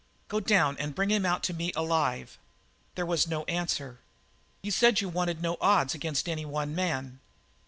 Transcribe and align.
Go 0.29 0.39
down 0.39 0.77
and 0.79 0.95
bring 0.95 1.11
him 1.11 1.27
out 1.27 1.43
to 1.43 1.53
me 1.53 1.71
alive!" 1.75 2.39
There 2.95 3.05
was 3.05 3.27
no 3.27 3.43
answer. 3.43 3.99
"You 4.63 4.71
said 4.71 4.99
you 4.99 5.09
wanted 5.09 5.43
no 5.43 5.57
odds 5.61 5.93
against 5.93 6.27
any 6.27 6.43
one 6.43 6.73
man." 6.73 7.19